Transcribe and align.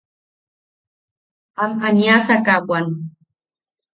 Am 1.61 1.71
aniasaka 1.87 2.55
bwan. 2.67 2.85